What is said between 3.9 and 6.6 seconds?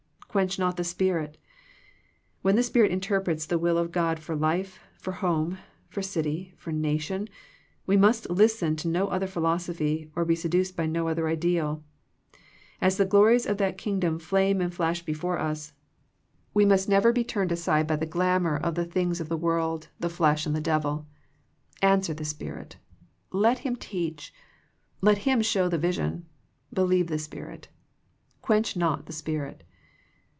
God for life, for home, for city,